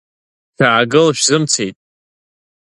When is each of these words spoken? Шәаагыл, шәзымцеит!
Шәаагыл, 0.55 1.07
шәзымцеит! 1.17 1.77